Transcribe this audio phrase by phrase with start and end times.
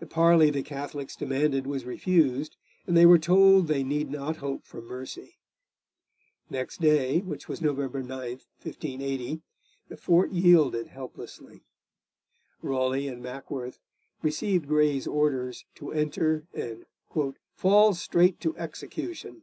[0.00, 4.64] The parley the Catholics demanded was refused, and they were told they need not hope
[4.64, 5.34] for mercy.
[6.48, 8.08] Next day, which was November 9,
[8.62, 9.42] 1580,
[9.90, 11.64] the fort yielded helplessly.
[12.62, 13.78] Raleigh and Mackworth
[14.22, 16.86] received Grey's orders to enter and
[17.54, 19.42] 'fall straight to execution.'